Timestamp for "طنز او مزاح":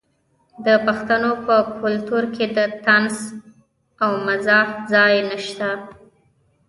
2.85-4.67